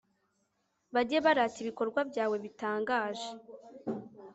[0.93, 3.29] bajye barata ibikorwa byawe bitangaje